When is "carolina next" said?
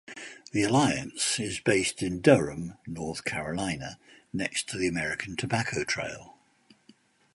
3.23-4.67